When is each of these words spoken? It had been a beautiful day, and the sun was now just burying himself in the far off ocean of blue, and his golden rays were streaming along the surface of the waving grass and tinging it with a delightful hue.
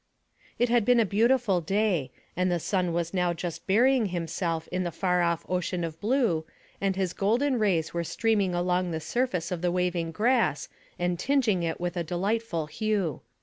It 0.57 0.69
had 0.69 0.83
been 0.83 0.99
a 0.99 1.05
beautiful 1.05 1.61
day, 1.61 2.09
and 2.35 2.51
the 2.51 2.59
sun 2.59 2.91
was 2.91 3.13
now 3.13 3.33
just 3.33 3.67
burying 3.67 4.07
himself 4.07 4.67
in 4.69 4.83
the 4.83 4.91
far 4.91 5.21
off 5.21 5.45
ocean 5.47 5.83
of 5.83 5.99
blue, 6.01 6.43
and 6.81 6.95
his 6.95 7.13
golden 7.13 7.59
rays 7.59 7.93
were 7.93 8.03
streaming 8.03 8.55
along 8.55 8.89
the 8.89 8.99
surface 8.99 9.51
of 9.51 9.61
the 9.61 9.71
waving 9.71 10.09
grass 10.11 10.69
and 10.97 11.19
tinging 11.19 11.61
it 11.61 11.79
with 11.79 11.95
a 11.97 12.03
delightful 12.03 12.65
hue. 12.65 13.21